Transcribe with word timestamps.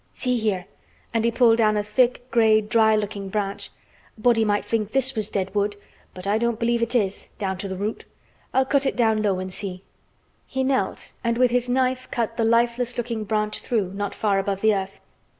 See 0.13 0.39
here!" 0.39 0.65
and 1.13 1.23
he 1.23 1.29
pulled 1.29 1.59
down 1.59 1.77
a 1.77 1.83
thick 1.83 2.27
gray, 2.31 2.59
dry 2.59 2.95
looking 2.95 3.29
branch. 3.29 3.69
"A 4.17 4.21
body 4.21 4.43
might 4.43 4.65
think 4.65 4.89
this 4.93 5.13
was 5.15 5.29
dead 5.29 5.53
wood, 5.53 5.75
but 6.15 6.25
I 6.25 6.39
don't 6.39 6.57
believe 6.59 6.81
it 6.81 6.95
is—down 6.95 7.59
to 7.59 7.69
th' 7.69 7.79
root. 7.79 8.05
I'll 8.51 8.65
cut 8.65 8.87
it 8.87 8.99
low 8.99 9.13
down 9.13 9.39
an' 9.41 9.51
see." 9.51 9.83
He 10.47 10.63
knelt 10.63 11.11
and 11.23 11.37
with 11.37 11.51
his 11.51 11.69
knife 11.69 12.09
cut 12.09 12.35
the 12.35 12.43
lifeless 12.43 12.97
looking 12.97 13.25
branch 13.25 13.59
through, 13.59 13.93
not 13.93 14.15
far 14.15 14.39
above 14.39 14.61
the 14.61 14.73
earth. 14.73 14.99